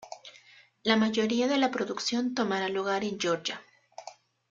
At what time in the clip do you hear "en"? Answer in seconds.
3.03-3.19